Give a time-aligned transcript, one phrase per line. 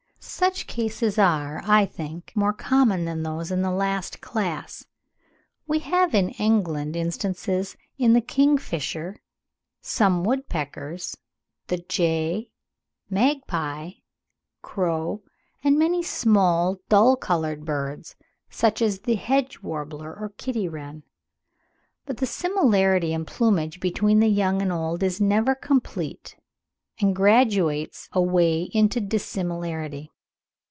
[0.23, 4.85] Such cases are, I think, more common than those in the last class.
[5.65, 9.17] We have in England instances in the kingfisher,
[9.81, 11.17] some woodpeckers,
[11.67, 12.51] the jay,
[13.09, 13.93] magpie,
[14.61, 15.23] crow,
[15.63, 18.15] and many small dull coloured birds,
[18.49, 21.01] such as the hedge warbler or kitty wren.
[22.05, 26.37] But the similarity in plumage between the young and the old is never complete,
[26.99, 30.09] and graduates away into dissimilarity.